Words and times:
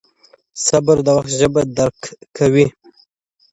صبر 0.65 0.97
د 1.05 1.07
وخت 1.17 1.31
ژبه 1.39 1.61
درک 1.77 1.99
کوي؛ 2.37 2.67